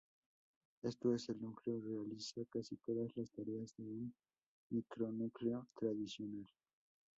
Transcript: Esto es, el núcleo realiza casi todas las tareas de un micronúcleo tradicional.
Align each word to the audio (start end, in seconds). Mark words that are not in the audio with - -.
Esto 0.81 1.13
es, 1.13 1.29
el 1.29 1.39
núcleo 1.39 1.79
realiza 1.79 2.41
casi 2.49 2.75
todas 2.77 3.15
las 3.15 3.29
tareas 3.29 3.75
de 3.77 3.83
un 3.83 4.15
micronúcleo 4.71 5.67
tradicional. 5.75 6.47